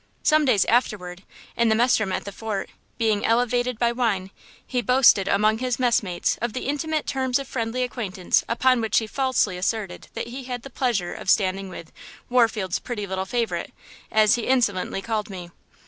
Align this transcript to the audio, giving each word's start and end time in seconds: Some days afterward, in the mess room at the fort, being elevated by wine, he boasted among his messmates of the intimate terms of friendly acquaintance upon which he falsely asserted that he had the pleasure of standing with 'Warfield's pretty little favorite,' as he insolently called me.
Some 0.23 0.45
days 0.45 0.65
afterward, 0.65 1.21
in 1.55 1.69
the 1.69 1.75
mess 1.75 1.99
room 1.99 2.11
at 2.11 2.25
the 2.25 2.31
fort, 2.31 2.71
being 2.97 3.23
elevated 3.23 3.77
by 3.77 3.91
wine, 3.91 4.31
he 4.65 4.81
boasted 4.81 5.27
among 5.27 5.59
his 5.59 5.77
messmates 5.77 6.37
of 6.41 6.53
the 6.53 6.65
intimate 6.67 7.05
terms 7.05 7.37
of 7.37 7.47
friendly 7.47 7.83
acquaintance 7.83 8.43
upon 8.49 8.81
which 8.81 8.97
he 8.97 9.05
falsely 9.05 9.57
asserted 9.59 10.07
that 10.15 10.29
he 10.29 10.45
had 10.45 10.63
the 10.63 10.71
pleasure 10.71 11.13
of 11.13 11.29
standing 11.29 11.69
with 11.69 11.91
'Warfield's 12.29 12.79
pretty 12.79 13.05
little 13.05 13.25
favorite,' 13.25 13.73
as 14.11 14.33
he 14.33 14.47
insolently 14.47 15.03
called 15.03 15.29
me. 15.29 15.51